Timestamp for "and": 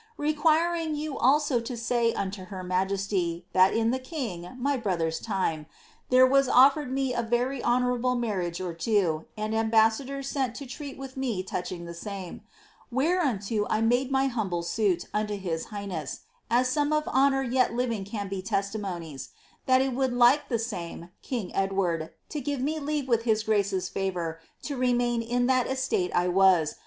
9.37-9.53